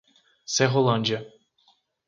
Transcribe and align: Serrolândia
Serrolândia 0.53 1.21